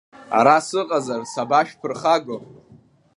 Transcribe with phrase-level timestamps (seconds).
[0.37, 2.37] Ара сыҟазар сабашәԥырхаго?